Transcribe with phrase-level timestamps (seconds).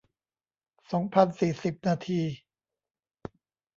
[0.91, 2.21] สองพันสี่สิบ นาที